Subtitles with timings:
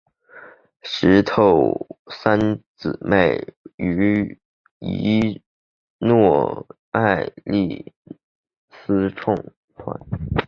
[0.83, 4.33] 石头三姊妹于
[4.79, 5.43] 布宜
[5.99, 7.93] 诺斯艾利
[8.71, 9.35] 斯创
[9.75, 9.99] 团。